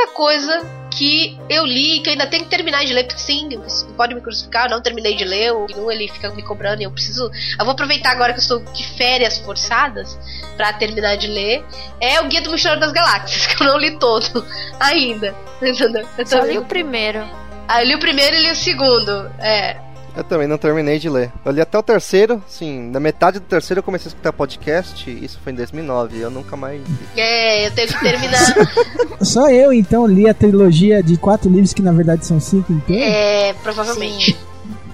[0.00, 3.48] Única coisa que eu li, que ainda tenho que terminar de ler, porque sim,
[3.96, 6.84] pode me crucificar, eu não terminei de ler, o não ele fica me cobrando e
[6.84, 7.30] eu preciso.
[7.58, 10.18] Eu vou aproveitar agora que eu estou de férias forçadas
[10.56, 11.62] para terminar de ler.
[12.00, 14.44] É o Guia do Mochileiro das Galáxias, que eu não li todo
[14.78, 15.34] ainda.
[15.60, 16.08] Entendeu?
[16.16, 17.28] Eu Só li o primeiro.
[17.68, 19.30] Ah, eu li o primeiro e li o segundo.
[19.38, 19.89] É.
[20.16, 21.32] Eu também não terminei de ler.
[21.44, 25.10] Eu li até o terceiro, sim, na metade do terceiro eu comecei a escutar podcast,
[25.10, 26.80] isso foi em 2009, eu nunca mais.
[27.16, 28.40] É, eu tenho que terminar.
[29.22, 33.02] Só eu então li a trilogia de quatro livros que na verdade são cinco inteiro?
[33.02, 34.32] É, provavelmente.
[34.32, 34.49] Sim.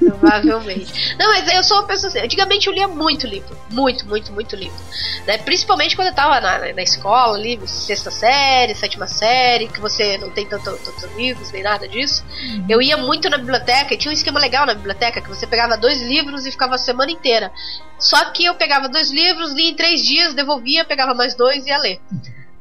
[0.07, 1.17] Provavelmente.
[1.19, 2.21] Não, mas eu sou uma pessoa assim.
[2.21, 3.57] Antigamente eu lia muito livro.
[3.71, 4.79] Muito, muito, muito livro.
[5.27, 5.39] Né?
[5.39, 10.31] Principalmente quando eu tava na, na escola, livros, sexta série, sétima série, que você não
[10.31, 12.25] tem tantos tanto amigos, nem nada disso.
[12.25, 12.67] Uhum.
[12.69, 15.77] Eu ia muito na biblioteca e tinha um esquema legal na biblioteca, que você pegava
[15.77, 17.51] dois livros e ficava a semana inteira.
[17.99, 21.71] Só que eu pegava dois livros, lia em três dias, devolvia, pegava mais dois e
[21.71, 22.01] ia ler.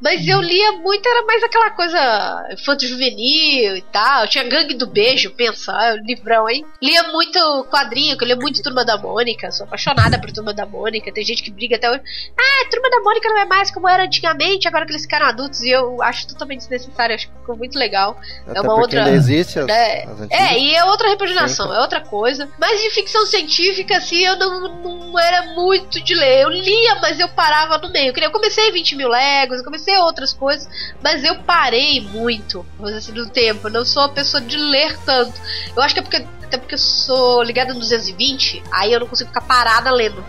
[0.05, 4.27] Mas eu lia muito, era mais aquela coisa infanto-juvenil e tal.
[4.27, 6.63] Tinha Gangue do Beijo, pensa, ah, livrão, hein?
[6.79, 7.39] Lia muito
[7.71, 9.49] quadrinho, que eu lia muito Turma da Mônica.
[9.51, 11.11] Sou apaixonada por Turma da Mônica.
[11.11, 12.03] Tem gente que briga até hoje.
[12.39, 15.63] Ah, Turma da Mônica não é mais como era antigamente, agora que eles ficaram adultos.
[15.63, 18.15] E eu acho totalmente desnecessário, acho que ficou muito legal.
[18.47, 19.09] Até é uma outra.
[19.09, 20.03] existe as, né?
[20.03, 22.47] as é, e é outra repaginação, é outra coisa.
[22.59, 26.43] Mas de ficção científica, assim, eu não, não era muito de ler.
[26.43, 28.13] Eu lia, mas eu parava no meio.
[28.15, 30.67] Eu comecei 20 mil legos, eu comecei comecei outras coisas,
[31.01, 32.65] mas eu parei muito,
[32.95, 33.69] assim, no tempo.
[33.69, 35.39] Não sou uma pessoa de ler tanto.
[35.75, 39.07] Eu acho que é porque, até porque eu sou ligada no 220, aí eu não
[39.07, 40.23] consigo ficar parada lendo.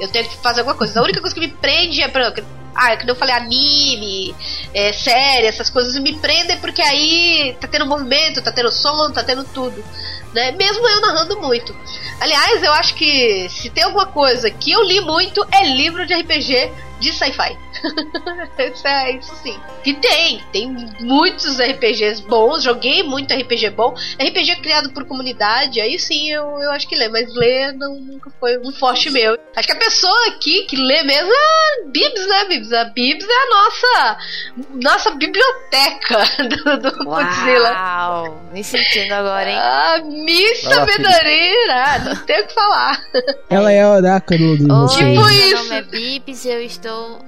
[0.00, 1.00] Eu tenho que fazer alguma coisa.
[1.00, 2.32] A única coisa que me prende é pra.
[2.74, 4.32] Ah, que eu falei anime,
[4.72, 9.24] é, série, essas coisas me prendem porque aí tá tendo movimento, tá tendo som, tá
[9.24, 9.84] tendo tudo.
[10.32, 10.52] Né?
[10.52, 11.74] Mesmo eu narrando muito.
[12.20, 16.14] Aliás, eu acho que se tem alguma coisa que eu li muito é livro de
[16.14, 17.56] RPG de sci-fi.
[18.72, 19.58] isso é isso sim.
[19.82, 23.94] Que tem, tem muitos RPGs bons, joguei muito RPG bom.
[24.18, 28.30] RPG criado por comunidade, aí sim eu, eu acho que lê, mas ler não, nunca
[28.38, 29.38] foi um forte meu.
[29.56, 32.72] Acho que a pessoa aqui que lê mesmo é a Bibs, né, Bibs?
[32.72, 34.18] A Bibs é a nossa
[34.82, 37.70] nossa biblioteca do, do Godzilla.
[37.72, 39.58] Uau, me sentindo agora, hein?
[39.58, 43.00] Ah, Miss Sabedoria, não tem o que falar.
[43.50, 45.48] Ela é a oráculo do Oi, Tipo meu isso.
[45.48, 47.20] Meu nome é Bibs eu estou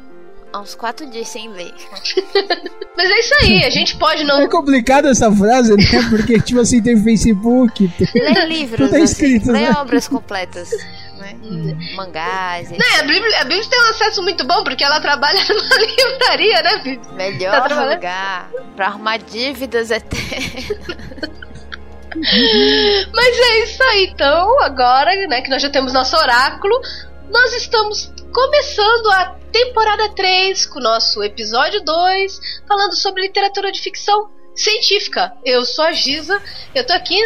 [0.52, 1.72] há uns quatro dias sem ler.
[2.96, 4.40] Mas é isso aí, a gente pode não.
[4.40, 5.84] É complicado essa frase, né?
[6.10, 7.88] Porque, tipo assim, tem Facebook.
[7.88, 8.22] Tem...
[8.22, 9.70] Lê livros, tá escrito, assim, né?
[9.70, 10.70] lê obras completas.
[11.18, 11.36] Né?
[11.42, 11.76] Hum.
[11.96, 12.70] Mangás.
[12.70, 16.62] Não, a Bíblia, a Bíblia tem um acesso muito bom porque ela trabalha numa livraria,
[16.62, 17.12] né, Bíblia?
[17.12, 20.70] Melhor tá lugar pra arrumar dívidas eternas.
[23.14, 26.74] Mas é isso aí, então, agora, né, que nós já temos nosso oráculo,
[27.30, 33.80] nós estamos começando a temporada 3 com o nosso episódio 2, falando sobre literatura de
[33.80, 35.32] ficção científica.
[35.44, 36.40] Eu sou a Giza,
[36.74, 37.18] eu tô aqui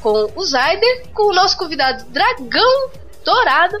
[0.00, 2.90] com o Zaider, com o nosso convidado Dragão
[3.24, 3.76] Dourado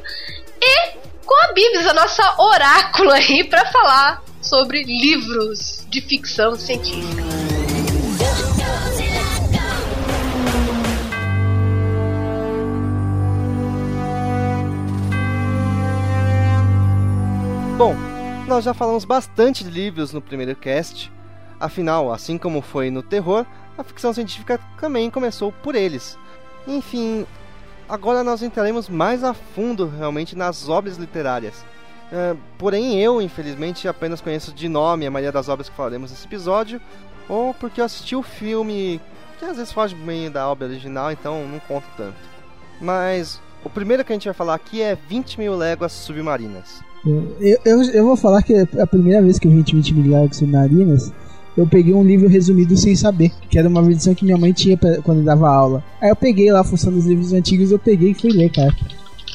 [0.60, 0.90] e
[1.24, 7.47] com a Bibis, a nossa oráculo aí, para falar sobre livros de ficção científica.
[17.78, 17.94] Bom,
[18.48, 21.12] nós já falamos bastante de livros no primeiro cast.
[21.60, 23.46] Afinal, assim como foi no terror,
[23.78, 26.18] a ficção científica também começou por eles.
[26.66, 27.24] Enfim,
[27.88, 31.64] agora nós entraremos mais a fundo realmente nas obras literárias.
[32.10, 36.26] Uh, porém, eu, infelizmente, apenas conheço de nome a maioria das obras que falaremos nesse
[36.26, 36.80] episódio,
[37.28, 39.00] ou porque eu assisti o filme,
[39.38, 42.18] que às vezes foge bem da obra original, então não conto tanto.
[42.80, 46.87] Mas o primeiro que a gente vai falar aqui é 20 mil léguas submarinas.
[47.06, 50.36] Eu, eu, eu, vou falar que a primeira vez que eu vi 20 mil léguas
[50.36, 51.12] submarinas,
[51.56, 54.76] eu peguei um livro resumido sem saber, que era uma versão que minha mãe tinha
[54.76, 55.82] pra, quando dava aula.
[56.00, 58.74] Aí eu peguei lá, funcionando os livros antigos, eu peguei e fui ler, cara.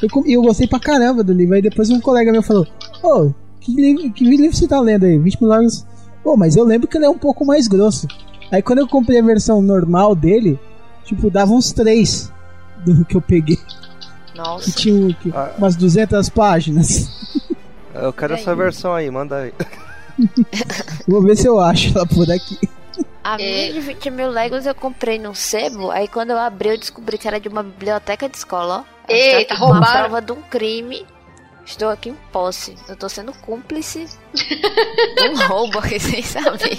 [0.01, 1.55] Eu, eu gostei pra caramba do livro.
[1.55, 2.67] Aí depois um colega meu falou:
[3.01, 5.17] Ô, oh, que, livro, que livro você tá lendo aí?
[5.17, 5.85] 20 mil léguas.
[6.23, 8.07] Pô, mas eu lembro que ele é um pouco mais grosso.
[8.51, 10.59] Aí quando eu comprei a versão normal dele,
[11.03, 12.31] tipo, dava uns 3
[12.85, 13.59] do que eu peguei.
[14.35, 14.65] Nossa.
[14.65, 15.53] Que tinha que, ah.
[15.57, 17.09] umas 200 páginas.
[17.93, 19.53] Eu quero essa versão aí, manda aí.
[21.07, 22.57] Vou ver se eu acho ela por aqui.
[23.23, 26.77] A minha de 20 mil Legos eu comprei no sebo, aí quando eu abri eu
[26.77, 28.93] descobri que era de uma biblioteca de escola, ó.
[29.11, 29.81] Eita, roubaram.
[29.81, 31.05] Uma prova de um crime.
[31.65, 32.75] Estou aqui em posse.
[32.89, 36.77] Eu tô sendo cúmplice de um roubo aqui sem saber.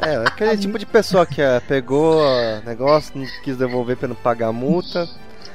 [0.00, 2.22] É, aquele tipo de pessoa que é, pegou
[2.64, 5.06] negócio, não quis devolver pra não pagar a multa.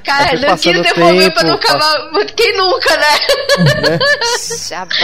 [0.04, 2.26] Cara, não quis devolver tempo, pra não acabar.
[2.34, 3.06] Quem nunca, né?
[3.82, 3.98] né?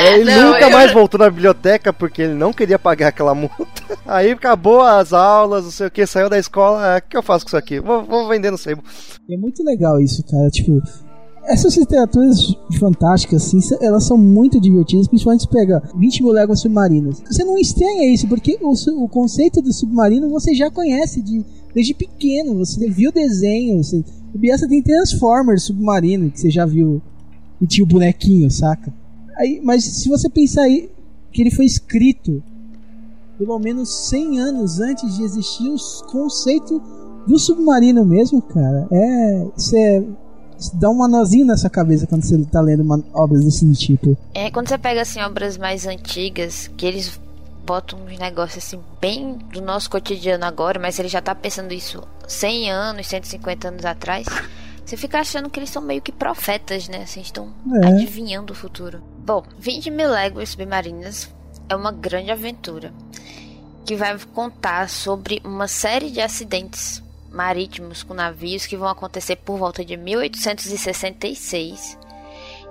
[0.07, 0.71] ele não, nunca eu...
[0.71, 3.83] mais voltou na biblioteca porque ele não queria pagar aquela multa.
[4.07, 7.45] Aí acabou as aulas, não sei o que, saiu da escola, o que eu faço
[7.45, 7.81] com isso aqui?
[7.81, 8.83] Vou, vou vender no sebo.
[9.31, 10.49] É muito legal isso, cara.
[10.51, 10.83] Tipo,
[11.49, 17.23] essas literaturas fantásticas, assim, elas são muito divertidas, principalmente se pega 20 mil léguas submarinas.
[17.27, 18.73] Você não estranha isso, porque o,
[19.03, 21.45] o conceito do submarino você já conhece de,
[21.79, 24.05] desde pequeno, você viu desenho, você,
[24.35, 27.01] o Biasa tem Transformers submarino, que você já viu,
[27.61, 28.93] e tinha o bonequinho, saca?
[29.37, 30.91] Aí, mas se você pensar aí
[31.31, 32.43] que ele foi escrito
[33.39, 35.77] pelo menos 100 anos antes de existir o
[36.11, 36.83] conceito
[37.29, 40.03] do submarino mesmo, cara, é, é
[40.75, 44.17] dá um nozinho nessa cabeça quando você tá lendo uma, obras desse tipo.
[44.35, 47.21] É, quando você pega assim obras mais antigas, que eles
[47.69, 52.03] botam uns negócios assim bem do nosso cotidiano agora, mas ele já tá pensando isso
[52.27, 54.27] 100 anos, 150 anos atrás.
[54.83, 57.03] Você fica achando que eles são meio que profetas, né?
[57.03, 57.89] Assim, estão é.
[57.89, 59.03] adivinhando o futuro.
[59.19, 61.31] Bom, 20 mil léguas submarinas
[61.69, 62.91] é uma grande aventura
[63.85, 69.59] que vai contar sobre uma série de acidentes marítimos com navios que vão acontecer por
[69.59, 71.99] volta de 1866.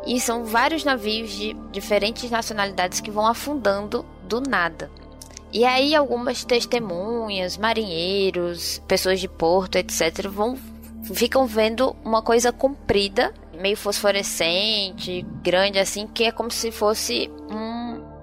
[0.08, 4.92] E são vários navios de diferentes nacionalidades que vão afundando do nada.
[5.52, 10.58] E aí algumas testemunhas, marinheiros, pessoas de porto, etc, vão
[11.14, 17.78] ficam vendo uma coisa comprida, meio fosforescente, grande assim, que é como se fosse um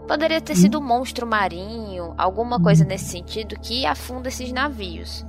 [0.07, 5.25] poderia ter sido um monstro marinho, alguma coisa nesse sentido que afunda esses navios.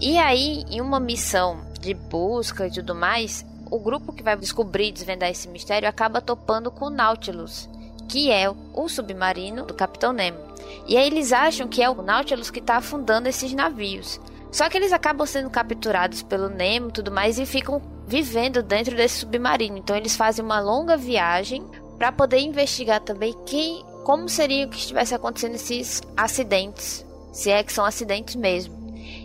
[0.00, 4.88] E aí, em uma missão de busca e tudo mais, o grupo que vai descobrir
[4.88, 7.69] e desvendar esse mistério acaba topando com o Nautilus,
[8.10, 10.40] que é o submarino do Capitão Nemo.
[10.84, 14.20] E aí eles acham que é o Nautilus que está afundando esses navios.
[14.50, 18.96] Só que eles acabam sendo capturados pelo Nemo e tudo mais e ficam vivendo dentro
[18.96, 19.78] desse submarino.
[19.78, 21.64] Então eles fazem uma longa viagem
[21.96, 27.72] para poder investigar também quem, como seria que estivesse acontecendo esses acidentes, se é que
[27.72, 28.74] são acidentes mesmo.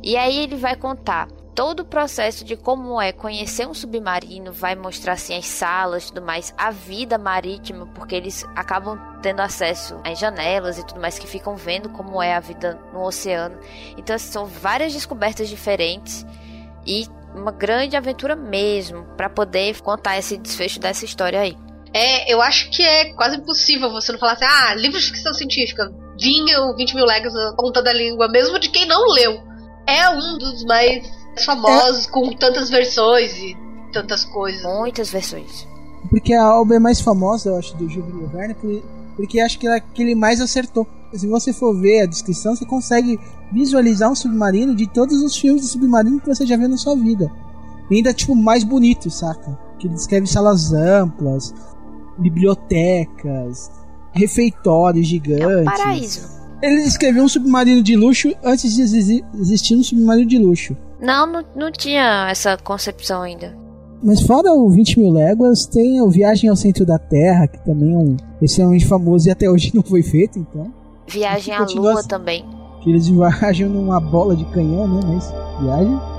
[0.04, 4.76] E aí ele vai contar todo o processo de como é conhecer um submarino, vai
[4.76, 10.20] mostrar assim as salas, tudo mais, a vida marítima, porque eles acabam tendo acesso às
[10.20, 13.58] janelas e tudo mais que ficam vendo como é a vida no oceano.
[13.98, 16.26] Então assim, são várias descobertas diferentes
[16.86, 21.58] e uma grande aventura mesmo para poder contar esse desfecho dessa história aí.
[21.94, 25.34] É, eu acho que é quase impossível você não falar assim, ah, livros de ficção
[25.34, 29.56] científica, vinha o 20 mil léguas na ponta da língua, mesmo de quem não leu
[29.88, 32.12] é um dos mais famosos, é.
[32.12, 33.58] com tantas versões e
[33.92, 34.64] tantas coisas.
[34.80, 35.68] Muitas versões.
[36.10, 38.56] Porque a obra é mais famosa, eu acho, do Júlio Verne,
[39.16, 40.88] porque acho que é que ele mais acertou.
[41.14, 43.20] Se você for ver a descrição, você consegue
[43.52, 46.96] visualizar um submarino de todos os filmes de submarino que você já viu na sua
[46.96, 47.32] vida.
[47.90, 49.58] E ainda, tipo, mais bonito, saca?
[49.80, 51.54] Que ele descreve salas amplas,
[52.18, 53.72] bibliotecas,
[54.12, 55.46] refeitórios gigantes.
[55.46, 56.36] É um paraíso.
[56.62, 58.82] Ele escreveu um submarino de luxo antes de
[59.40, 60.76] existir um submarino de luxo.
[61.00, 63.56] Não, não, não tinha essa concepção ainda.
[64.04, 67.94] Mas fora o 20 mil léguas, tem o Viagem ao Centro da Terra, que também
[67.94, 70.72] é um extremamente famoso e até hoje não foi feito, então.
[71.08, 72.46] Viagem à Lua também.
[72.82, 75.00] Que eles viajam numa bola de canhão, né?
[75.08, 76.15] Mas viagem.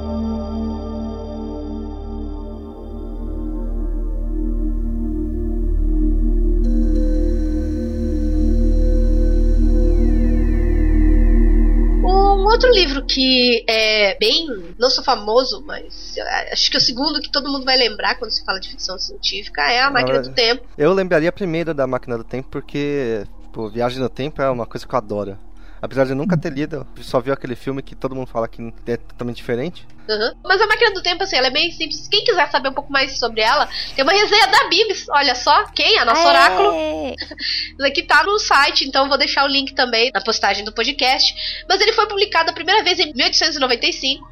[13.17, 14.47] Que é bem,
[14.79, 16.17] não sou famoso, mas
[16.53, 19.63] acho que o segundo que todo mundo vai lembrar quando se fala de ficção científica
[19.63, 20.67] é A Máquina do Tempo.
[20.77, 24.87] Eu lembraria primeiro da Máquina do Tempo porque, pô, Viagem no Tempo é uma coisa
[24.87, 25.39] que eu adoro.
[25.81, 28.73] Apesar de eu nunca ter lido, só viu aquele filme que todo mundo fala que
[28.87, 29.87] é totalmente diferente.
[30.09, 30.33] Uhum.
[30.45, 32.09] Mas a máquina do tempo, assim, ela é bem simples.
[32.09, 35.07] Quem quiser saber um pouco mais sobre ela, tem uma resenha da Bibs.
[35.11, 35.99] Olha só, quem?
[35.99, 36.29] A nossa Aê.
[36.29, 37.15] oráculo.
[37.21, 41.35] Isso aqui tá no site, então vou deixar o link também na postagem do podcast.
[41.69, 44.25] Mas ele foi publicado a primeira vez em 1895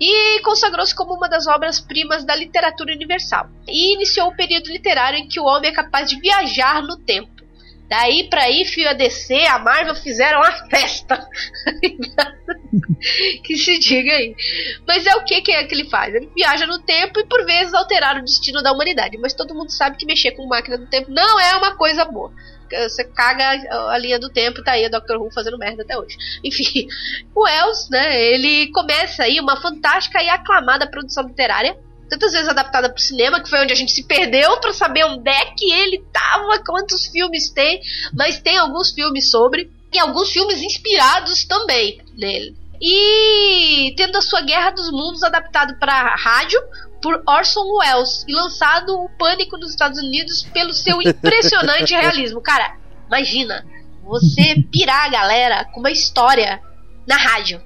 [0.00, 3.48] e consagrou-se como uma das obras-primas da literatura universal.
[3.66, 7.41] E iniciou o período literário em que o homem é capaz de viajar no tempo.
[7.92, 11.28] Daí pra ir, a DC, a Marvel fizeram uma festa.
[13.44, 14.34] que se diga aí.
[14.88, 16.14] Mas é o que, que é que ele faz?
[16.14, 19.18] Ele viaja no tempo e por vezes alterar o destino da humanidade.
[19.18, 22.32] Mas todo mundo sabe que mexer com máquina do tempo não é uma coisa boa.
[22.70, 26.16] Você caga a linha do tempo, tá aí a Doctor Who fazendo merda até hoje.
[26.42, 26.88] Enfim,
[27.36, 31.76] o Wells, né, ele começa aí uma fantástica e aclamada produção literária
[32.12, 35.02] tantas vezes adaptada para o cinema, que foi onde a gente se perdeu para saber
[35.04, 37.80] onde é que ele tava, quantos filmes tem,
[38.12, 42.54] mas tem alguns filmes sobre e alguns filmes inspirados também nele.
[42.78, 46.60] E tendo a sua Guerra dos Mundos adaptado para rádio
[47.00, 52.42] por Orson Welles e lançado o Pânico nos Estados Unidos pelo seu impressionante realismo.
[52.42, 52.76] Cara,
[53.06, 53.64] imagina
[54.04, 56.60] você pirar a galera com uma história
[57.06, 57.62] na rádio.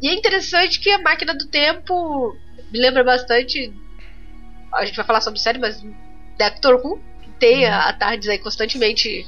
[0.00, 2.36] E é interessante que a máquina do tempo
[2.70, 3.72] me lembra bastante.
[4.72, 5.82] A gente vai falar sobre série, mas
[6.38, 7.00] Doctor Who,
[7.38, 9.26] tem a Tardes aí constantemente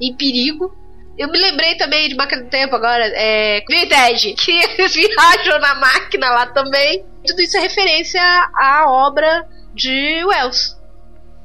[0.00, 0.76] em perigo.
[1.18, 3.64] Eu me lembrei também de Máquina do Tempo agora, é.
[3.68, 7.04] Vintage, que eles viajam na máquina lá também.
[7.26, 8.20] Tudo isso é referência
[8.54, 10.76] à obra de Wells.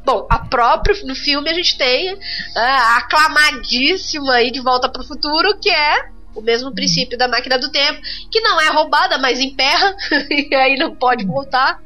[0.03, 2.17] Bom, a própria no filme a gente tem
[2.55, 7.59] a aclamadíssima aí de Volta para o Futuro, que é o mesmo princípio da máquina
[7.59, 8.01] do tempo,
[8.31, 9.95] que não é roubada, mas emperra,
[10.29, 11.79] e aí não pode voltar.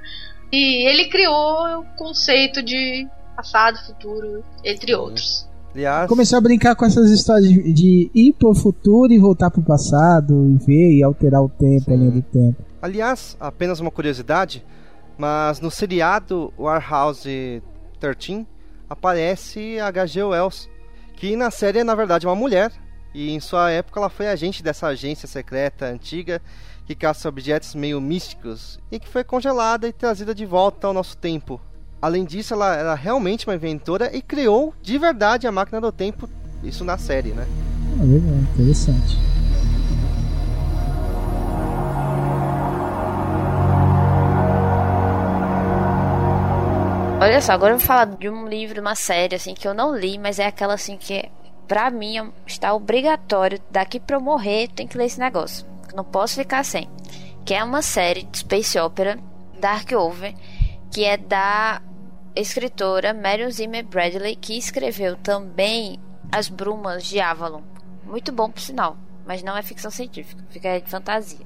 [0.51, 5.47] E ele criou o conceito de passado, futuro, entre outros.
[5.75, 6.07] Aliás...
[6.07, 10.49] Começou a brincar com essas histórias de, de ir pro futuro e voltar pro passado,
[10.49, 12.63] e ver e alterar o tempo, a linha do tempo.
[12.81, 14.65] Aliás, apenas uma curiosidade,
[15.17, 17.61] mas no seriado Warhouse
[17.99, 18.47] 13
[18.89, 20.23] aparece a H.G.
[20.23, 20.69] Wells,
[21.17, 22.71] que na série é na verdade uma mulher,
[23.13, 26.41] e em sua época ela foi agente dessa agência secreta antiga
[26.85, 31.17] que caça objetos meio místicos e que foi congelada e trazida de volta ao nosso
[31.17, 31.59] tempo
[32.01, 36.29] Além disso, ela era realmente uma inventora e criou de verdade a máquina do tempo,
[36.63, 37.47] isso na série, né?
[37.99, 39.17] É legal, interessante.
[47.19, 49.95] Olha só, agora eu vou falar de um livro, uma série assim que eu não
[49.95, 51.27] li, mas é aquela assim que
[51.67, 55.65] pra mim está obrigatório daqui pra eu morrer, tem que ler esse negócio.
[55.95, 56.87] Não posso ficar sem.
[57.43, 59.17] Que é uma série de space opera
[59.59, 60.35] Dark Over,
[60.95, 61.81] que é da
[62.33, 65.99] escritora Marion Zimmer Bradley, que escreveu também
[66.31, 67.63] As Brumas de Avalon.
[68.05, 71.45] Muito bom, por sinal, mas não é ficção científica, fica de fantasia.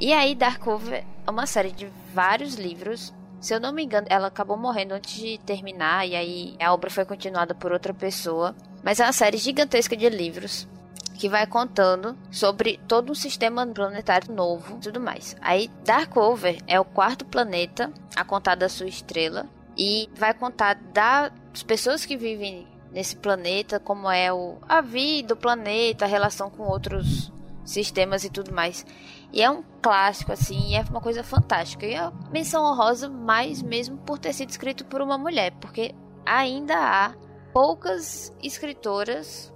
[0.00, 3.12] E aí, Darkover é uma série de vários livros.
[3.38, 6.88] Se eu não me engano, ela acabou morrendo antes de terminar, e aí a obra
[6.88, 8.56] foi continuada por outra pessoa.
[8.82, 10.66] Mas é uma série gigantesca de livros
[11.14, 15.36] que vai contando sobre todo um sistema planetário novo e tudo mais.
[15.40, 21.62] Aí, Darkover é o quarto planeta a contar da sua estrela, e vai contar das
[21.66, 26.62] pessoas que vivem nesse planeta, como é o, a vida, o planeta, a relação com
[26.64, 27.32] outros
[27.64, 28.86] sistemas e tudo mais.
[29.32, 31.84] E é um clássico, assim, e é uma coisa fantástica.
[31.84, 35.92] E é menção honrosa, mais mesmo por ter sido escrito por uma mulher, porque
[36.24, 37.14] ainda há
[37.52, 39.52] poucas escritoras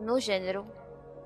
[0.00, 0.66] no gênero,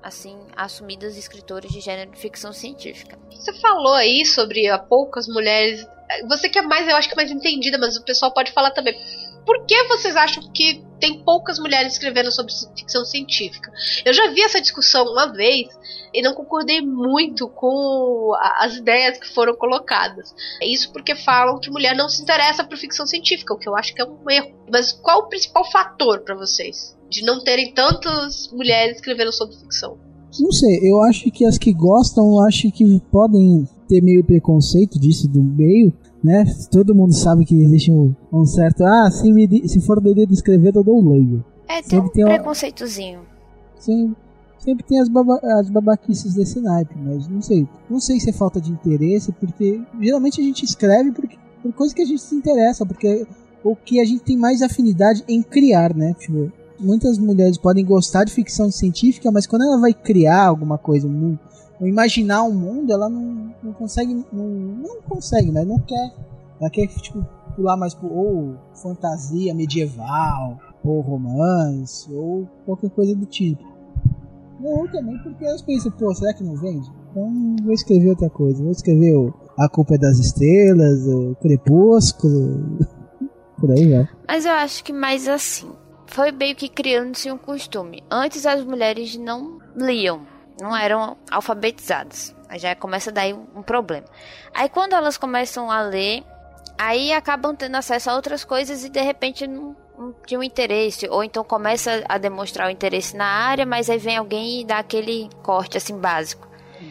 [0.01, 3.17] assim, assumidas escritoras de gênero de ficção científica.
[3.31, 5.85] Você falou aí sobre a poucas mulheres
[6.27, 8.71] você que é mais, eu acho que é mais entendida, mas o pessoal pode falar
[8.71, 8.99] também.
[9.45, 13.71] Por que vocês acham que tem poucas mulheres escrevendo sobre ficção científica?
[14.05, 15.67] Eu já vi essa discussão uma vez
[16.13, 20.33] e não concordei muito com as ideias que foram colocadas.
[20.61, 23.95] Isso porque falam que mulher não se interessa por ficção científica, o que eu acho
[23.95, 24.51] que é um erro.
[24.71, 29.97] Mas qual o principal fator para vocês de não terem tantas mulheres escrevendo sobre ficção?
[30.39, 35.27] Não sei, eu acho que as que gostam, acho que podem ter meio preconceito disso
[35.27, 36.45] do meio, né?
[36.71, 38.83] Todo mundo sabe que existe um, um certo.
[38.83, 41.43] Ah, se, me, se for o de escrever, eu dou um leigo.
[41.67, 43.21] É, tem um tem preconceitozinho.
[43.79, 44.15] Sim,
[44.59, 47.67] sempre tem as, baba, as babaquices desse naipe, mas não sei.
[47.89, 51.93] Não sei se é falta de interesse, porque geralmente a gente escreve porque, por coisas
[51.93, 53.25] que a gente se interessa, porque
[53.63, 56.13] o que a gente tem mais afinidade em criar, né?
[56.19, 61.07] Tipo, muitas mulheres podem gostar de ficção científica, mas quando ela vai criar alguma coisa,
[61.07, 61.37] um,
[61.87, 65.63] imaginar um mundo, ela não, não consegue, não, não consegue, né?
[65.65, 66.13] Não quer.
[66.59, 73.25] Ela quer, tipo, pular mais pro ou fantasia medieval, ou romance, ou qualquer coisa do
[73.25, 73.63] tipo.
[74.63, 76.87] Ou também porque elas pensam, pô, será que não vende?
[77.09, 78.61] Então vou escrever outra coisa.
[78.61, 82.77] Vou escrever o A Culpa é das Estrelas, o Crepúsculo.
[83.59, 84.09] Por aí vai.
[84.27, 85.71] Mas eu acho que mais assim.
[86.07, 88.03] Foi meio que criando-se um costume.
[88.11, 90.21] Antes as mulheres não liam,
[90.61, 92.35] não eram alfabetizadas.
[92.47, 94.05] Aí já começa daí um problema.
[94.53, 96.23] Aí quando elas começam a ler,
[96.77, 101.07] aí acabam tendo acesso a outras coisas e de repente não, não tinha um interesse.
[101.09, 104.79] Ou então começa a demonstrar o interesse na área, mas aí vem alguém e dá
[104.79, 106.47] aquele corte assim básico.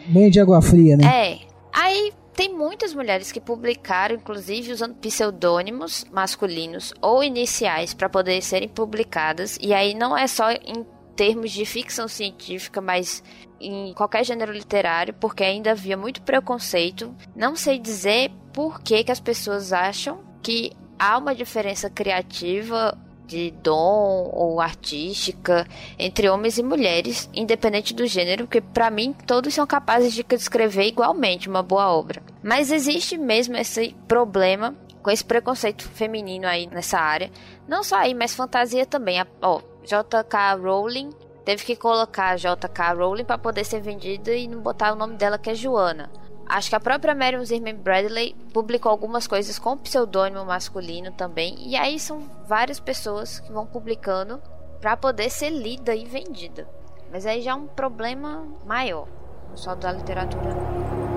[0.07, 1.05] Banho de água fria, né?
[1.05, 1.39] É.
[1.73, 8.69] Aí tem muitas mulheres que publicaram, inclusive usando pseudônimos masculinos ou iniciais para poder serem
[8.69, 9.57] publicadas.
[9.61, 13.23] E aí não é só em termos de ficção científica, mas
[13.59, 17.15] em qualquer gênero literário, porque ainda havia muito preconceito.
[17.35, 22.97] Não sei dizer por que, que as pessoas acham que há uma diferença criativa
[23.31, 25.65] de dom ou artística
[25.97, 30.87] entre homens e mulheres, independente do gênero, porque para mim todos são capazes de escrever
[30.87, 32.21] igualmente uma boa obra.
[32.43, 37.31] Mas existe mesmo esse problema com esse preconceito feminino aí nessa área.
[37.67, 39.23] Não só aí, mas fantasia também.
[39.41, 40.55] Ó, J.K.
[40.55, 41.11] Rowling
[41.43, 42.93] teve que colocar J.K.
[42.93, 46.09] Rowling para poder ser vendida e não botar o nome dela que é Joana.
[46.45, 51.55] Acho que a própria Marion Zimmer Bradley publicou algumas coisas com pseudônimo masculino também.
[51.59, 54.41] E aí são várias pessoas que vão publicando
[54.81, 56.67] para poder ser lida e vendida.
[57.11, 59.07] Mas aí já é um problema maior,
[59.55, 61.10] só da literatura.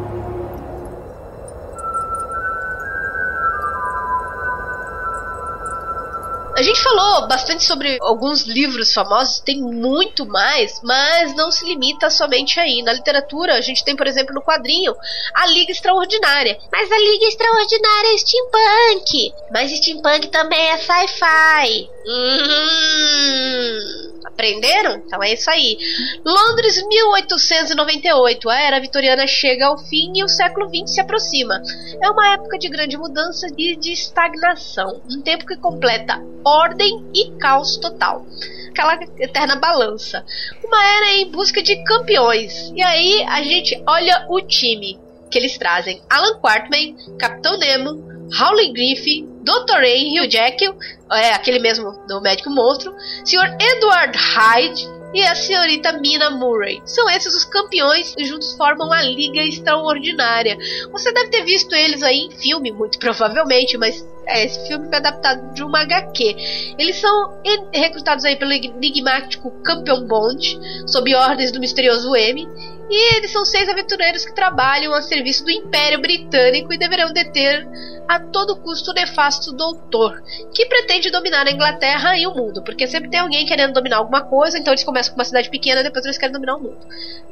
[6.56, 12.08] A gente falou bastante sobre alguns livros famosos, tem muito mais, mas não se limita
[12.08, 12.80] somente aí.
[12.82, 14.94] Na literatura, a gente tem, por exemplo, no quadrinho,
[15.34, 16.56] A Liga Extraordinária.
[16.70, 19.34] Mas a Liga Extraordinária é steampunk.
[19.50, 21.90] Mas steampunk também é sci-fi.
[22.06, 24.13] Hum.
[24.24, 24.96] Aprenderam?
[24.96, 25.76] Então é isso aí.
[26.24, 28.48] Londres, 1898.
[28.48, 31.60] A era vitoriana chega ao fim e o século XX se aproxima.
[32.02, 35.02] É uma época de grande mudança e de estagnação.
[35.10, 38.26] Um tempo que completa ordem e caos total.
[38.70, 40.24] Aquela eterna balança.
[40.64, 42.72] Uma era em busca de campeões.
[42.74, 44.98] E aí a gente olha o time
[45.30, 48.02] que eles trazem: Alan Quartman, Capitão Nemo,
[48.40, 49.74] Howley Griffith, Dr.
[49.74, 50.74] Ray, Hugh Jekyll,
[51.12, 53.56] é aquele mesmo do Médico Monstro, Sr.
[53.60, 56.82] Edward Hyde e a senhorita Mina Murray.
[56.84, 60.58] São esses os campeões e juntos formam a Liga Extraordinária.
[60.90, 64.96] Você deve ter visto eles aí em filme, muito provavelmente, mas é, esse filme foi
[64.96, 66.74] adaptado de uma HQ.
[66.78, 67.40] Eles são
[67.72, 72.48] recrutados aí pelo enigmático Campeão Bond, sob ordens do misterioso M,
[72.90, 77.66] e eles são seis aventureiros que trabalham a serviço do Império Britânico e deverão deter
[78.06, 80.22] a todo custo o nefasto doutor,
[80.54, 84.22] que pretende dominar a Inglaterra e o mundo, porque sempre tem alguém querendo dominar alguma
[84.22, 86.78] coisa, então eles começam com uma cidade pequena e depois eles querem dominar o mundo.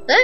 [0.07, 0.17] Né?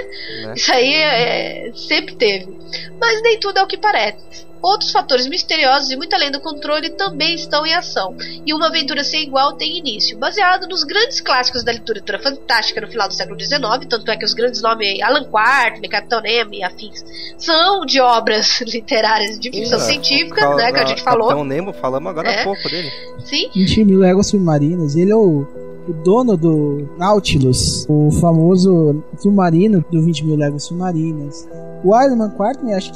[0.45, 0.53] né?
[0.55, 2.57] Isso aí é, sempre teve.
[2.99, 4.49] Mas nem tudo é o que parece.
[4.61, 9.05] Outros fatores misteriosos e muito além do controle também estão em ação, e uma aventura
[9.05, 13.39] sem igual tem início, baseado nos grandes clássicos da literatura fantástica no final do século
[13.39, 17.05] XIX, tanto é que os grandes nomes Alan Quartman, Capitão Nemo e afins
[17.37, 21.29] são de obras literárias de ficção científica, né, que a gente falou.
[21.29, 22.41] Capitão Nemo, falamos agora é.
[22.41, 22.91] há pouco dele.
[23.23, 23.49] Sim.
[23.55, 30.03] 20 mil léguas submarinas, ele é o o dono do Nautilus, o famoso submarino do
[30.03, 31.49] 20 mil léguas submarinas.
[31.83, 32.91] O Iron Quartman, acho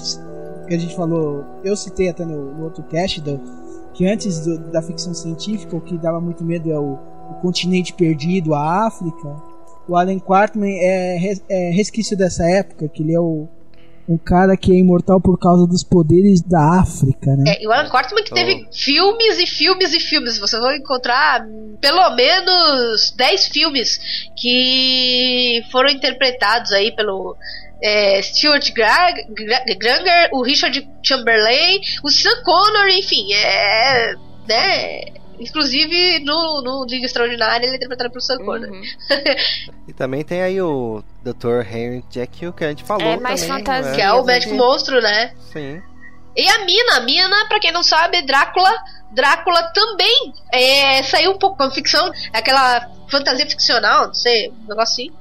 [0.68, 3.40] que a gente falou, eu citei até no, no outro cast, do,
[3.96, 6.94] que antes do, da ficção científica, o que dava muito medo é o,
[7.32, 9.42] o continente perdido, a África.
[9.88, 13.48] O Alan Quartman é, é resquício dessa época, que ele é o,
[14.08, 17.54] um cara que é imortal por causa dos poderes da África, né?
[17.54, 18.36] É, e o Alan Quartman que oh.
[18.36, 20.38] teve filmes e filmes e filmes.
[20.38, 21.46] Você vai encontrar
[21.80, 24.00] pelo menos 10 filmes
[24.36, 27.36] que foram interpretados aí pelo
[27.82, 34.14] é, Stuart Granger, o Richard Chamberlain, o Sam Connor, enfim, é,
[34.48, 38.38] né, Inclusive, no, no Liga Extraordinária, ele é interpretado pelo Sam.
[38.40, 38.82] Uhum.
[39.88, 41.62] e também tem aí o Dr.
[41.70, 43.58] Henry Jekyll, que a gente falou é mais também.
[43.58, 43.96] Fantasia, né?
[43.96, 45.34] Que é o médico monstro, né?
[45.52, 45.82] Sim.
[46.36, 48.72] E a Mina, a Mina, pra quem não sabe, Drácula.
[49.12, 54.94] Drácula também é, saiu um pouco com ficção, aquela fantasia ficcional, não sei, um negócio
[54.94, 55.12] assim.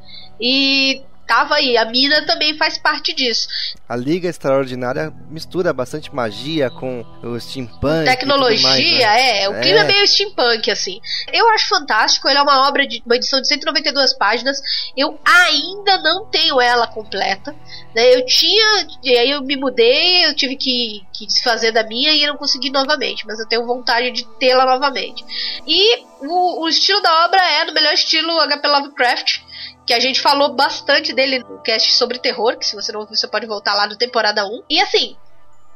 [0.41, 1.79] E tava aí.
[1.79, 3.49] A mina também faz parte disso.
[3.89, 8.05] A Liga Extraordinária mistura bastante magia com o steampunk.
[8.05, 9.43] Tecnologia, mais, né?
[9.43, 9.49] é.
[9.49, 9.83] O clima é.
[9.83, 11.01] é meio steampunk, assim.
[11.33, 12.29] Eu acho fantástico.
[12.29, 14.61] Ele é uma obra de uma edição de 192 páginas.
[14.95, 17.57] Eu ainda não tenho ela completa.
[17.95, 18.15] Né?
[18.15, 18.87] Eu tinha.
[19.03, 22.71] E aí eu me mudei, eu tive que, que desfazer da minha e não consegui
[22.71, 23.27] novamente.
[23.27, 25.25] Mas eu tenho vontade de tê-la novamente.
[25.67, 29.52] E o, o estilo da obra é no melhor estilo HP Lovecraft
[29.87, 33.17] que a gente falou bastante dele no cast sobre terror, que se você não ouviu,
[33.17, 34.63] você pode voltar lá no temporada 1.
[34.71, 35.17] E assim,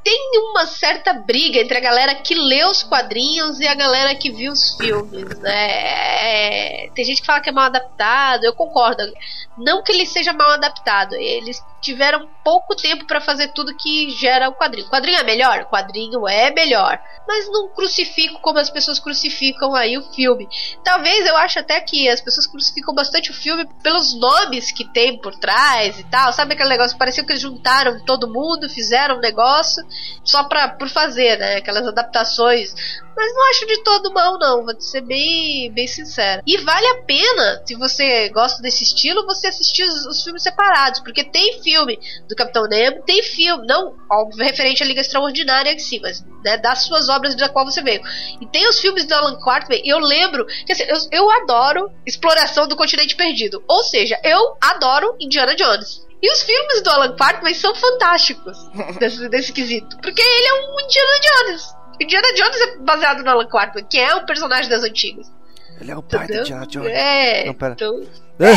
[0.07, 4.31] tem uma certa briga entre a galera que lê os quadrinhos e a galera que
[4.31, 6.85] viu os filmes, né?
[6.85, 9.03] É, tem gente que fala que é mal adaptado, eu concordo.
[9.59, 14.49] Não que ele seja mal adaptado, eles tiveram pouco tempo para fazer tudo que gera
[14.49, 14.89] o quadrinho.
[14.89, 15.61] O quadrinho é melhor?
[15.61, 17.01] O quadrinho é melhor.
[17.27, 20.49] Mas não crucifico como as pessoas crucificam aí o filme.
[20.83, 25.21] Talvez eu acho até que as pessoas crucificam bastante o filme pelos nomes que tem
[25.21, 26.33] por trás e tal.
[26.33, 26.99] Sabe aquele negócio?
[26.99, 29.85] Parecia que eles juntaram todo mundo, fizeram um negócio
[30.25, 31.57] só pra, por fazer, né?
[31.57, 32.75] Aquelas adaptações
[33.17, 34.63] mas não acho de todo mal, não.
[34.63, 36.43] Vou ser bem, bem sincera.
[36.47, 41.01] E vale a pena, se você gosta desse estilo, você assistir os, os filmes separados.
[41.01, 45.79] Porque tem filme do Capitão Nemo, tem filme, não óbvio, referente à Liga Extraordinária em
[45.79, 48.01] si, mas né, das suas obras da qual você veio.
[48.41, 52.69] E tem os filmes do Alan Quartermain, eu lembro, que assim, eu, eu adoro exploração
[52.69, 53.63] do continente perdido.
[53.69, 56.07] Ou seja, eu adoro Indiana Jones.
[56.23, 58.57] E os filmes do Alan Quartermain são fantásticos
[58.99, 59.97] desse, desse quesito.
[59.99, 61.77] Porque ele é um Indiana Jones.
[62.01, 65.36] Indiana Jones é baseado no Alan Quarterman, que é um personagem das antigas.
[65.81, 66.43] Ele é o pai Entendeu?
[66.43, 66.93] do Indiana Jones.
[66.93, 67.73] É, Não, pera.
[67.75, 68.03] Então,
[68.41, 68.53] é.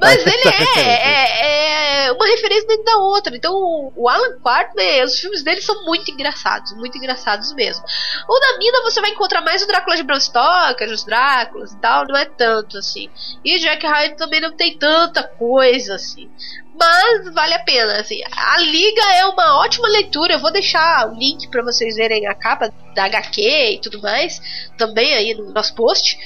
[0.00, 3.34] Mas ele é, é, é, uma referência dentro da outra.
[3.34, 7.84] Então, o Alan Quarterman, os filmes dele são muito engraçados, muito engraçados mesmo.
[8.28, 11.78] O da Mina você vai encontrar mais o Drácula de Bram Stoker, os Dráculas e
[11.78, 13.08] tal, não é tanto assim.
[13.44, 16.30] E o Jack Hyde também não tem tanta coisa assim
[16.74, 18.20] mas vale a pena, assim.
[18.30, 20.34] A Liga é uma ótima leitura.
[20.34, 24.40] Eu vou deixar o link para vocês verem a capa da HQ e tudo mais,
[24.76, 26.18] também aí no nosso post.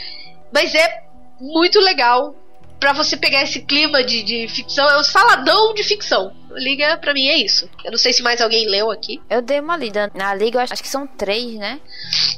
[0.53, 1.03] Mas é
[1.39, 2.35] muito legal
[2.79, 4.88] para você pegar esse clima de, de ficção.
[4.88, 6.33] É um saladão de ficção.
[6.53, 7.69] Liga, pra mim, é isso.
[7.85, 9.21] Eu não sei se mais alguém leu aqui.
[9.29, 10.11] Eu dei uma lida.
[10.14, 11.81] Na Liga, eu acho que são três, né?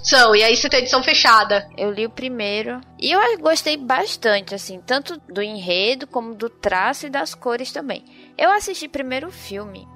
[0.02, 1.68] São, e aí você tem edição fechada.
[1.76, 2.80] Eu li o primeiro.
[2.98, 8.04] E eu gostei bastante, assim, tanto do enredo, como do traço e das cores também.
[8.36, 9.86] Eu assisti primeiro o filme.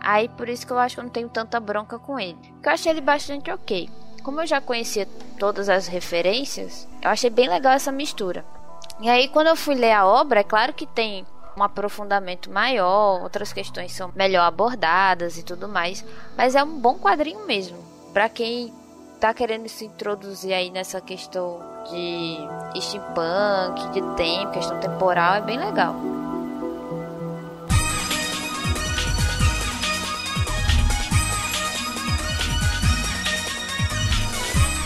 [0.00, 2.38] Aí por isso que eu acho que eu não tenho tanta bronca com ele.
[2.54, 3.88] Porque eu achei ele bastante ok.
[4.22, 5.06] Como eu já conhecia
[5.38, 8.44] todas as referências, eu achei bem legal essa mistura.
[9.02, 13.20] E aí, quando eu fui ler a obra, é claro que tem um aprofundamento maior,
[13.20, 16.04] outras questões são melhor abordadas e tudo mais,
[16.36, 17.76] mas é um bom quadrinho mesmo.
[18.12, 18.72] Para quem
[19.18, 21.60] tá querendo se introduzir aí nessa questão
[21.90, 25.96] de steampunk, de tempo, questão temporal, é bem legal.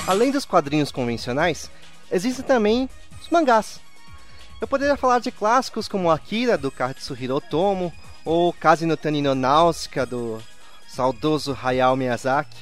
[0.06, 1.70] Além dos quadrinhos convencionais,
[2.10, 2.88] existem também
[3.20, 3.84] os mangás.
[4.58, 7.92] Eu poderia falar de clássicos como Akira, do Katsuhiro Otomo,
[8.24, 10.42] ou Kazi no Tani no Nausicaa, do
[10.88, 12.56] saudoso Hayao Miyazaki,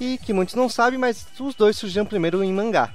[0.00, 2.90] e que muitos não sabem, mas os dois surgiram primeiro em mangá.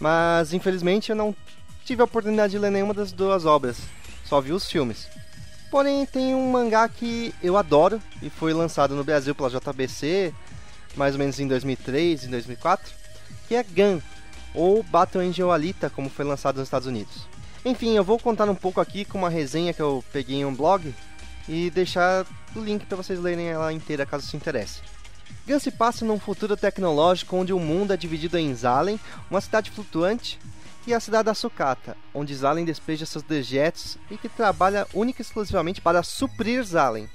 [0.00, 1.36] Mas infelizmente eu não
[1.84, 3.76] tive a oportunidade de ler nenhuma das duas obras,
[4.24, 5.06] só vi os filmes.
[5.70, 10.32] Porém, tem um mangá que eu adoro e foi lançado no Brasil pela JBC,
[10.96, 12.90] mais ou menos em 2003 e 2004,
[13.46, 14.00] que é Gun,
[14.54, 17.26] ou Battle Angel Alita, como foi lançado nos Estados Unidos.
[17.64, 20.54] Enfim, eu vou contar um pouco aqui com uma resenha que eu peguei em um
[20.54, 20.92] blog
[21.48, 24.80] e deixar o link para vocês lerem ela inteira caso se interesse.
[25.46, 28.98] Gun se passa num futuro tecnológico onde o mundo é dividido em Zalen,
[29.30, 30.38] uma cidade flutuante,
[30.86, 35.24] e a cidade da Sucata, onde Zalen despeja seus dejetos e que trabalha única e
[35.24, 37.08] exclusivamente para suprir Zalen.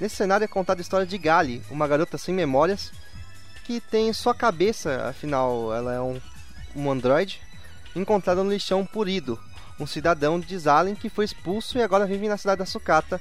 [0.00, 2.92] Nesse cenário é contada a história de Gali, uma garota sem memórias
[3.64, 6.20] que tem sua cabeça, afinal ela é um,
[6.74, 7.40] um androide,
[7.94, 9.38] encontrado no lixão Purido,
[9.78, 13.20] um cidadão de Zalen que foi expulso e agora vive na cidade da Sucata,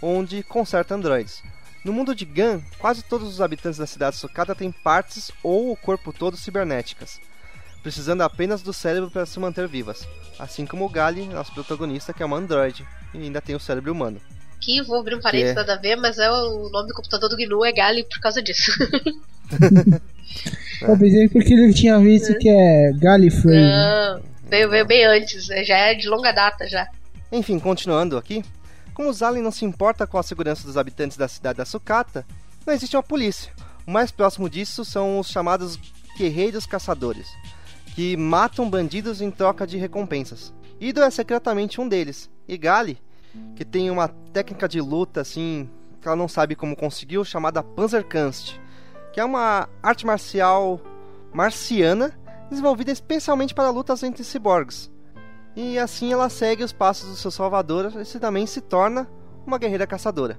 [0.00, 1.42] onde conserta androides.
[1.84, 5.72] No mundo de Gun, quase todos os habitantes da cidade de Sucata têm partes ou
[5.72, 7.20] o corpo todo cibernéticas,
[7.82, 10.06] precisando apenas do cérebro para se manter vivas,
[10.38, 13.92] assim como o Gali, nosso protagonista, que é uma androide e ainda tem o cérebro
[13.92, 14.20] humano.
[14.60, 15.56] Que vou abrir um parênteses é.
[15.56, 18.40] nada a ver, mas é o nome do computador do GNU é Gali por causa
[18.40, 18.70] disso.
[20.88, 23.60] Eu pensei porque ele tinha visto que é Gallifrey.
[23.60, 25.64] Não, veio, veio bem antes, né?
[25.64, 26.88] já é de longa data já.
[27.30, 28.44] Enfim, continuando aqui.
[28.94, 32.26] Como os aliens não se importa com a segurança dos habitantes da cidade da Sucata,
[32.66, 33.50] não existe uma polícia.
[33.86, 35.78] O mais próximo disso são os chamados
[36.16, 37.26] guerreiros caçadores,
[37.94, 40.52] que matam bandidos em troca de recompensas.
[40.78, 42.98] Ido é secretamente um deles, e Gali,
[43.56, 45.68] que tem uma técnica de luta assim
[46.00, 48.56] que ela não sabe como conseguiu, chamada Panzerkunst,
[49.12, 50.80] que é uma arte marcial
[51.32, 52.12] marciana
[52.50, 54.90] desenvolvida especialmente para lutas entre ciborgues.
[55.56, 59.08] E assim ela segue os passos do seu salvador e também se torna
[59.46, 60.38] uma guerreira caçadora.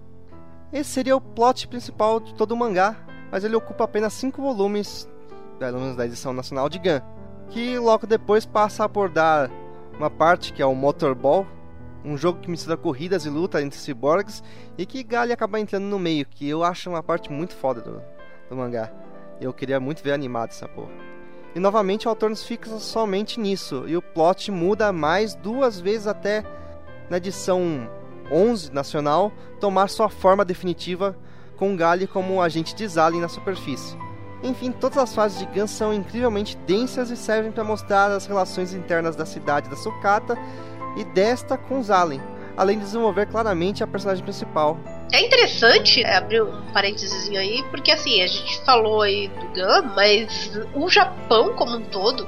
[0.72, 2.96] Esse seria o plot principal de todo o mangá,
[3.32, 5.08] mas ele ocupa apenas 5 volumes,
[5.60, 7.00] da edição nacional de Gun.
[7.50, 9.52] que logo depois passa a abordar
[9.98, 11.46] uma parte que é o Motorball,
[12.04, 14.44] um jogo que mistura corridas e luta entre ciborgues
[14.78, 18.02] e que Gali acaba entrando no meio, que eu acho uma parte muito foda do,
[18.50, 18.92] do mangá.
[19.40, 20.92] Eu queria muito ver animado essa porra.
[21.56, 26.08] E novamente o autor nos fixa somente nisso, e o plot muda mais duas vezes
[26.08, 26.44] até
[27.10, 27.90] na edição
[28.32, 31.16] 11 nacional tomar sua forma definitiva
[31.56, 33.96] com Gali como agente de Zalin na superfície.
[34.42, 38.74] Enfim, todas as fases de Gun são incrivelmente densas e servem para mostrar as relações
[38.74, 40.38] internas da cidade da Sucata
[40.98, 42.22] e desta com Zalen,
[42.58, 44.78] além de desenvolver claramente a personagem principal.
[45.14, 50.52] É interessante abrir um parênteses aí, porque assim, a gente falou aí do Gun, mas
[50.74, 52.28] o Japão como um todo,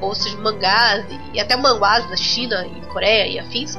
[0.00, 3.76] ou seja, mangás e até manguás da China e Coreia e afins,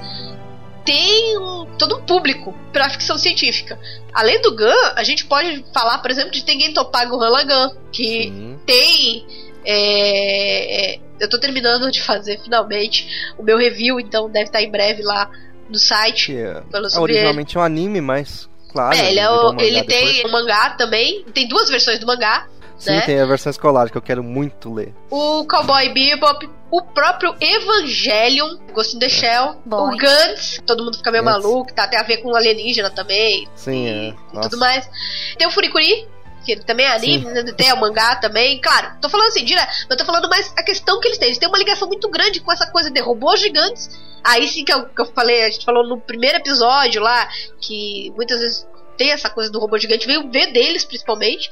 [0.85, 3.79] tem um, todo um público para ficção científica.
[4.13, 8.59] Além do Gun, a gente pode falar, por exemplo, de Tengen Toppago Halagan, que Sim.
[8.67, 9.25] tem
[9.65, 14.69] é, é, eu tô terminando de fazer finalmente o meu review, então deve estar em
[14.69, 15.31] breve lá
[15.69, 16.35] no site.
[16.35, 18.95] É, é originalmente um anime, mas claro.
[18.95, 22.47] É, ele, é o, ele tem um mangá também, tem duas versões do mangá.
[22.77, 23.01] Sim, né?
[23.01, 24.93] tem a versão escolar que eu quero muito ler.
[25.09, 29.09] O Cowboy Bebop, o próprio Evangelion, Ghost in the é.
[29.09, 31.43] Shell, o Gantz, todo mundo fica meio Gantz.
[31.43, 33.47] maluco, tá, tem a ver com alienígena também.
[33.55, 34.41] Sim, e, é.
[34.41, 34.89] tudo mais.
[35.37, 36.07] Tem o Furikuri,
[36.43, 37.43] que também é anime, né?
[37.53, 38.59] tem o mangá também.
[38.61, 41.27] Claro, tô falando assim, direto, mas tô falando mais a questão que eles têm.
[41.29, 43.89] Eles têm uma ligação muito grande com essa coisa de robôs gigantes.
[44.23, 47.27] Aí sim que eu, que eu falei, a gente falou no primeiro episódio lá,
[47.59, 51.49] que muitas vezes tem essa coisa do robô gigante, veio ver deles principalmente.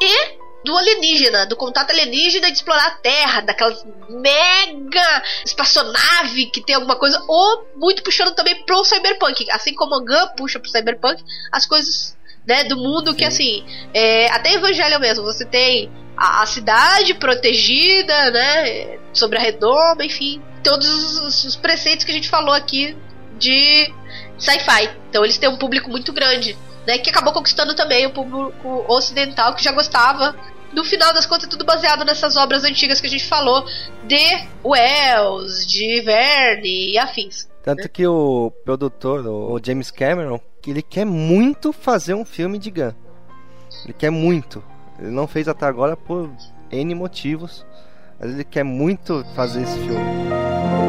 [0.00, 6.74] E do alienígena, do contato alienígena de explorar a Terra, daquelas mega espaçonave que tem
[6.74, 9.50] alguma coisa, ou muito puxando também pro cyberpunk.
[9.50, 12.16] Assim como o Gun puxa pro cyberpunk, as coisas
[12.46, 18.30] né, do mundo que assim, é, até Evangelho mesmo, você tem a, a, cidade protegida,
[18.30, 20.88] né, sobre a redoma, enfim, todos
[21.22, 22.96] os, os preceitos que a gente falou aqui
[23.38, 23.92] de
[24.38, 24.90] sci-fi.
[25.08, 29.54] Então eles têm um público muito grande, né, que acabou conquistando também o público ocidental
[29.54, 30.34] que já gostava.
[30.72, 33.66] No final das contas, é tudo baseado nessas obras antigas que a gente falou
[34.04, 37.49] de Wells, de Verne e afins.
[37.62, 42.92] Tanto que o produtor, o James Cameron, ele quer muito fazer um filme de Gun.
[43.84, 44.62] Ele quer muito.
[44.98, 46.30] Ele não fez até agora por
[46.70, 47.66] N motivos,
[48.18, 50.79] mas ele quer muito fazer esse filme.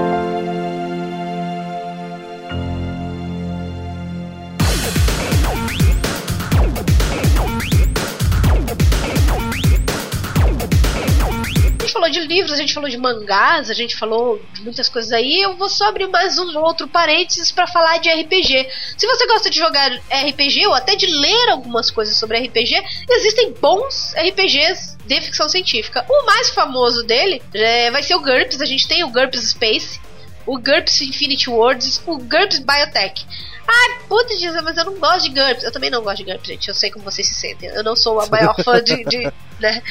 [12.31, 15.41] Livros, a gente falou de mangás, a gente falou de muitas coisas aí.
[15.41, 18.67] Eu vou só abrir mais um outro parênteses para falar de RPG.
[18.97, 23.53] Se você gosta de jogar RPG ou até de ler algumas coisas sobre RPG, existem
[23.53, 26.05] bons RPGs de ficção científica.
[26.09, 28.61] O mais famoso dele é, vai ser o GURPS.
[28.61, 29.99] A gente tem o GURPS Space,
[30.45, 33.25] o GURPS Infinity Worlds, o GURPS Biotech.
[33.67, 35.63] Ah, putz, mas eu não gosto de GURPS.
[35.63, 36.67] Eu também não gosto de GURPS, gente.
[36.67, 37.69] Eu sei como vocês se sentem.
[37.69, 39.81] Eu não sou a maior fã de, de, né,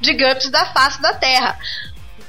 [0.00, 1.58] de GURPS da face da Terra.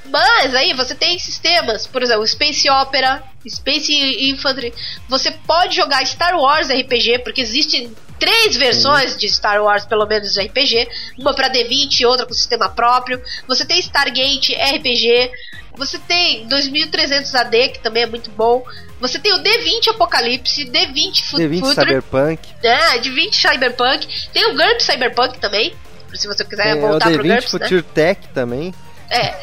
[0.06, 3.92] Mas aí você tem sistemas, por exemplo, Space Opera, Space
[4.30, 4.72] Infantry.
[5.08, 10.32] Você pode jogar Star Wars RPG, porque existem três versões de Star Wars, pelo menos,
[10.32, 10.88] de RPG.
[11.18, 13.20] Uma para D20, outra com sistema próprio.
[13.48, 15.30] Você tem Stargate RPG.
[15.76, 18.64] Você tem 2300 AD, que também é muito bom.
[19.00, 21.48] Você tem o D20 Apocalipse, D20 Future.
[21.48, 22.48] D20 Cyberpunk.
[22.62, 24.28] É, D20 Cyberpunk.
[24.32, 25.74] Tem o GURPS Cyberpunk também.
[26.14, 27.84] Se você quiser tem voltar o D20 pro GURPS, Future né?
[27.94, 28.74] Tech também.
[29.10, 29.34] É.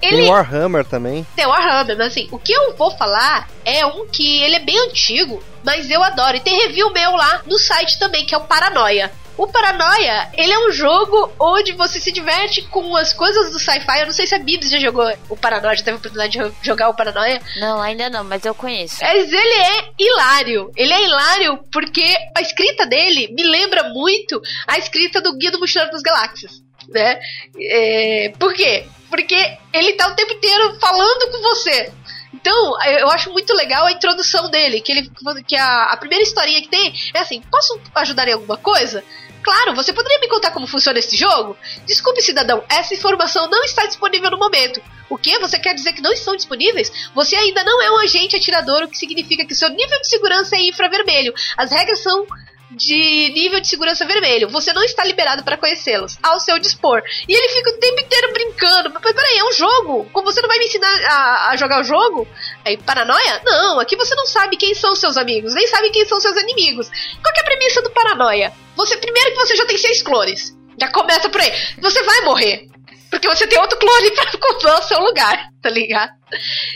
[0.00, 0.22] Ele...
[0.22, 1.26] Tem Warhammer também.
[1.34, 4.78] Tem Warhammer, mas assim, o que eu vou falar é um que ele é bem
[4.78, 6.36] antigo, mas eu adoro.
[6.36, 9.10] E tem review meu lá no site também, que é o Paranoia.
[9.38, 14.00] O Paranoia, ele é um jogo onde você se diverte com as coisas do sci-fi.
[14.00, 16.66] Eu não sei se a Bibs já jogou o Paranoia, já teve a oportunidade de
[16.66, 17.40] jogar o Paranoia.
[17.60, 18.96] Não, ainda não, mas eu conheço.
[19.00, 20.72] Mas ele é hilário.
[20.76, 22.04] Ele é hilário porque
[22.36, 26.60] a escrita dele me lembra muito a escrita do Guia do Mochileiro das Galáxias.
[26.88, 27.20] Né?
[27.60, 28.86] É, por quê?
[29.10, 31.92] Porque ele tá o tempo inteiro falando com você.
[32.32, 35.10] Então, eu acho muito legal a introdução dele, que ele
[35.46, 39.02] que a, a primeira historinha que tem é assim: posso ajudar em alguma coisa?
[39.42, 41.56] Claro, você poderia me contar como funciona esse jogo?
[41.86, 44.82] Desculpe, cidadão, essa informação não está disponível no momento.
[45.08, 45.38] O que?
[45.38, 46.92] Você quer dizer que não estão disponíveis?
[47.14, 50.56] Você ainda não é um agente atirador, o que significa que seu nível de segurança
[50.56, 51.32] é infravermelho.
[51.56, 52.26] As regras são
[52.70, 54.48] de nível de segurança vermelho.
[54.48, 57.02] Você não está liberado para conhecê-los, ao seu dispor.
[57.28, 58.90] E ele fica o tempo inteiro brincando.
[58.92, 60.08] Mas peraí, é um jogo.
[60.12, 62.26] Como você não vai me ensinar a, a, jogar o jogo?
[62.64, 63.40] Aí, paranoia?
[63.44, 66.88] Não, aqui você não sabe quem são seus amigos, nem sabe quem são seus inimigos.
[67.22, 68.52] Qual é a premissa do paranoia?
[68.76, 70.56] Você, primeiro que você já tem seis clones.
[70.80, 71.52] Já começa por aí.
[71.80, 72.68] Você vai morrer.
[73.10, 76.12] Porque você tem outro clone pra ocupar o seu lugar, tá ligado?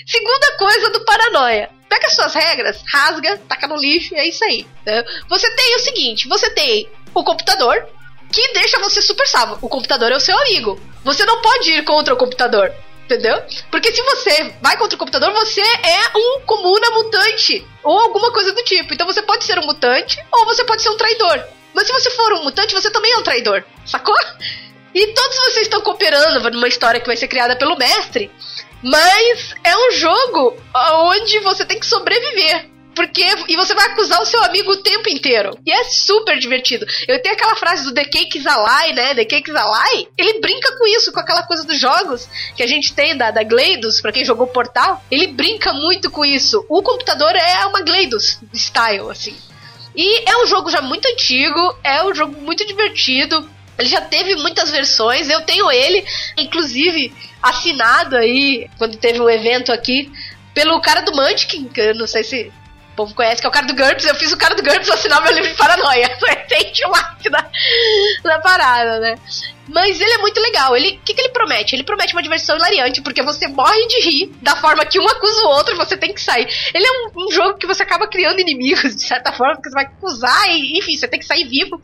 [0.06, 1.70] Segunda coisa do paranoia.
[1.92, 4.66] Pega as suas regras, rasga, taca no lixo e é isso aí.
[4.86, 5.04] Né?
[5.28, 7.86] Você tem o seguinte: você tem o computador,
[8.32, 9.58] que deixa você super salvo.
[9.60, 10.80] O computador é o seu amigo.
[11.04, 12.72] Você não pode ir contra o computador.
[13.04, 13.42] Entendeu?
[13.70, 17.62] Porque se você vai contra o computador, você é um comuna mutante.
[17.82, 18.94] Ou alguma coisa do tipo.
[18.94, 21.44] Então você pode ser um mutante ou você pode ser um traidor.
[21.74, 23.62] Mas se você for um mutante, você também é um traidor.
[23.84, 24.16] Sacou?
[24.94, 28.30] E todos vocês estão cooperando numa história que vai ser criada pelo mestre.
[28.82, 32.72] Mas é um jogo onde você tem que sobreviver.
[32.94, 33.24] Porque.
[33.48, 35.58] E você vai acusar o seu amigo o tempo inteiro.
[35.64, 36.86] E é super divertido.
[37.08, 39.14] Eu tenho aquela frase do The Cakes Ally, né?
[39.14, 40.08] The Cakes Ally.
[40.16, 43.42] Ele brinca com isso, com aquela coisa dos jogos que a gente tem da, da
[43.42, 45.02] Gleidos, pra quem jogou Portal.
[45.10, 46.64] Ele brinca muito com isso.
[46.68, 49.36] O computador é uma Gleidos style, assim.
[49.94, 53.48] E é um jogo já muito antigo, é um jogo muito divertido.
[53.82, 56.04] Ele já teve muitas versões, eu tenho ele,
[56.38, 60.10] inclusive assinado aí, quando teve um evento aqui,
[60.54, 62.52] pelo cara do Munchkin, que eu não sei se
[62.92, 64.04] o povo conhece, que é o cara do GURPS.
[64.04, 66.08] Eu fiz o cara do GURPS assinar meu livro de paranoia.
[66.48, 67.50] Tem like da,
[68.22, 69.14] da parada, né?
[69.68, 70.76] Mas ele é muito legal.
[70.76, 71.74] Ele, o que, que ele promete?
[71.74, 75.42] Ele promete uma diversão hilariante, porque você morre de rir da forma que um acusa
[75.42, 76.46] o outro e você tem que sair.
[76.74, 79.74] Ele é um, um jogo que você acaba criando inimigos, de certa forma, porque você
[79.74, 81.80] vai acusar e, enfim, você tem que sair vivo.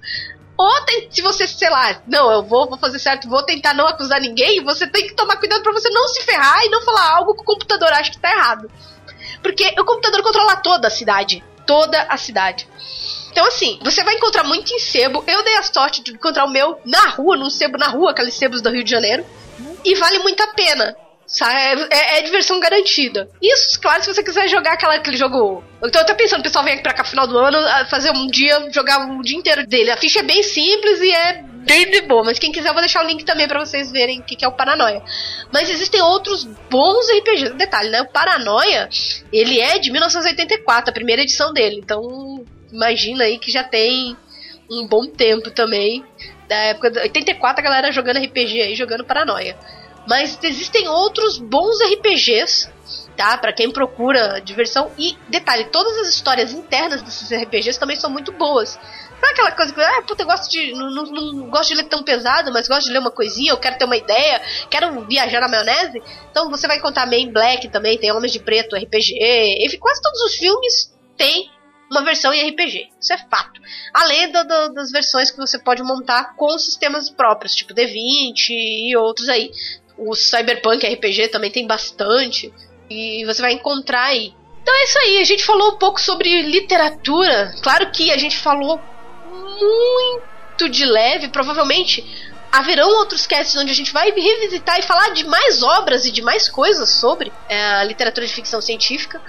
[0.58, 3.86] Ou tem, se você, sei lá, não, eu vou, vou fazer certo, vou tentar não
[3.86, 7.16] acusar ninguém, você tem que tomar cuidado para você não se ferrar e não falar
[7.16, 8.68] algo que o computador acha que tá errado.
[9.40, 11.44] Porque o computador controla toda a cidade.
[11.64, 12.66] Toda a cidade.
[13.30, 15.22] Então, assim, você vai encontrar muito em sebo.
[15.26, 18.34] Eu dei a sorte de encontrar o meu na rua, num sebo na rua, aqueles
[18.34, 19.24] sebos do Rio de Janeiro.
[19.84, 20.96] E vale muito a pena.
[21.28, 21.86] Sabe?
[21.90, 23.28] É, é, diversão garantida.
[23.40, 25.62] Isso, claro, se você quiser jogar aquela, aquele jogo.
[25.82, 27.58] Eu tô até pensando, o pessoal vem aqui pra cá no final do ano
[27.90, 29.90] fazer um dia, jogar um dia inteiro dele.
[29.90, 32.80] A ficha é bem simples e é bem de boa, mas quem quiser eu vou
[32.80, 35.02] deixar o link também para vocês verem o que, que é o Paranoia.
[35.52, 37.52] Mas existem outros bons RPGs.
[37.54, 38.00] Detalhe, né?
[38.00, 38.88] O Paranoia,
[39.30, 41.78] ele é de 1984, a primeira edição dele.
[41.78, 44.16] Então, imagina aí que já tem
[44.70, 46.02] um bom tempo também.
[46.48, 49.54] Da época de 84 a galera jogando RPG aí, jogando Paranoia.
[50.08, 52.70] Mas existem outros bons RPGs,
[53.16, 53.36] tá?
[53.36, 54.90] Para quem procura diversão.
[54.96, 58.78] E detalhe, todas as histórias internas desses RPGs também são muito boas.
[59.22, 60.72] É aquela coisa que, ah, puta, eu gosto de.
[60.72, 63.58] Não, não, não, gosto de ler tão pesado, mas gosto de ler uma coisinha, eu
[63.58, 64.40] quero ter uma ideia,
[64.70, 66.00] quero viajar na maionese.
[66.30, 69.66] Então você vai encontrar Man Black também, tem Homens de Preto, RPG.
[69.66, 71.50] Enfim, quase todos os filmes têm
[71.90, 72.88] uma versão em RPG.
[73.00, 73.60] Isso é fato.
[73.92, 78.96] Além do, do, das versões que você pode montar com sistemas próprios, tipo D20 e
[78.96, 79.50] outros aí.
[79.98, 82.52] O Cyberpunk RPG também tem bastante.
[82.88, 84.32] E você vai encontrar aí.
[84.62, 87.54] Então é isso aí, a gente falou um pouco sobre literatura.
[87.62, 88.80] Claro que a gente falou
[89.30, 92.04] muito de leve, provavelmente
[92.50, 96.22] haverão outros casts onde a gente vai revisitar e falar de mais obras e de
[96.22, 99.20] mais coisas sobre é, a literatura de ficção científica.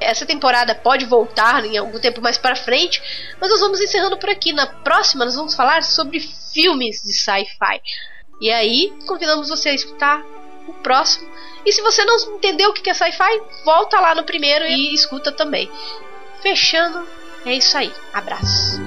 [0.00, 3.02] Essa temporada pode voltar em algum tempo mais para frente,
[3.40, 4.52] mas nós vamos encerrando por aqui.
[4.52, 7.80] Na próxima, nós vamos falar sobre filmes de sci-fi.
[8.40, 10.24] E aí, convidamos você a escutar
[10.66, 11.28] o próximo.
[11.64, 15.32] E se você não entendeu o que é sci-fi, volta lá no primeiro e escuta
[15.32, 15.70] também.
[16.40, 17.06] Fechando,
[17.44, 17.92] é isso aí.
[18.12, 18.80] Abraço.